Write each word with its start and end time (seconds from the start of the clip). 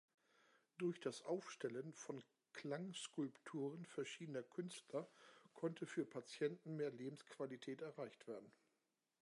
Durch 0.79 0.99
das 0.99 1.21
Aufstellen 1.21 1.93
von 1.93 2.23
Klangskulpturen 2.53 3.85
verschiedener 3.85 4.41
Künstler 4.41 5.07
konnte 5.53 5.85
für 5.85 6.05
Patienten 6.07 6.75
mehr 6.75 6.89
Lebensqualität 6.89 7.81
erreicht 7.83 8.25
werden. 8.27 8.51